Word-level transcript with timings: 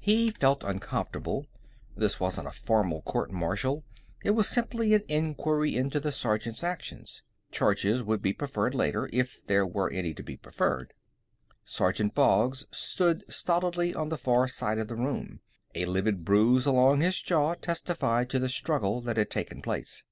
He 0.00 0.30
felt 0.30 0.64
uncomfortable. 0.64 1.44
This 1.94 2.18
wasn't 2.18 2.46
a 2.48 2.52
formal 2.52 3.02
court 3.02 3.30
martial; 3.30 3.84
it 4.24 4.30
was 4.30 4.48
simply 4.48 4.94
an 4.94 5.02
inquiry 5.08 5.76
into 5.76 6.00
the 6.00 6.10
sergeant's 6.10 6.64
actions. 6.64 7.22
Charges 7.52 8.02
would 8.02 8.22
be 8.22 8.32
preferred 8.32 8.74
later, 8.74 9.10
if 9.12 9.44
there 9.44 9.66
were 9.66 9.90
any 9.90 10.14
to 10.14 10.22
be 10.22 10.38
preferred. 10.38 10.94
Sergeant 11.66 12.14
Boggs 12.14 12.64
stood 12.70 13.30
stolidly 13.30 13.94
on 13.94 14.08
the 14.08 14.16
far 14.16 14.48
side 14.48 14.78
of 14.78 14.88
the 14.88 14.96
room. 14.96 15.40
A 15.74 15.84
livid 15.84 16.24
bruise 16.24 16.64
along 16.64 17.02
his 17.02 17.20
jaw 17.20 17.52
testified 17.52 18.30
to 18.30 18.38
the 18.38 18.48
struggle 18.48 19.02
that 19.02 19.18
had 19.18 19.28
taken 19.28 19.60
place. 19.60 20.02